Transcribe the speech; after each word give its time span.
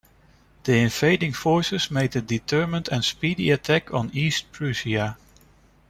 The 0.63 0.77
invading 0.79 1.33
forces 1.33 1.91
made 1.91 2.15
a 2.15 2.21
determined 2.21 2.89
and 2.91 3.05
speedy 3.05 3.51
attack 3.51 3.93
on 3.93 4.09
East 4.15 4.51
Prussia. 4.51 5.15